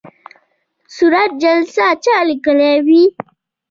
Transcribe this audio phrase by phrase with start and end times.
[0.95, 3.03] صورت جلسه چا لیکلې وي؟